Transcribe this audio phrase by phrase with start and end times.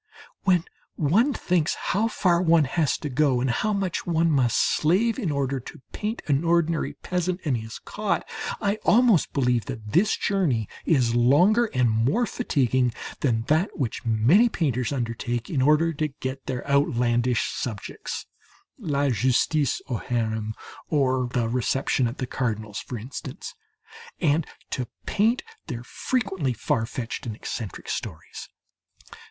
[0.45, 0.63] When
[0.95, 5.31] one thinks how far one has to go and how much one must slave in
[5.31, 8.27] order to paint an ordinary peasant and his cot,
[8.59, 14.49] I almost believe that this journey is longer and more fatiguing than that which many
[14.49, 18.25] painters undertake in order to get their outlandish subjects
[18.79, 20.55] "La Justice au Harem"
[20.89, 23.53] or "The Reception at the Cardinal's," for instance
[24.19, 28.49] and to paint their frequently far fetched and eccentric stories.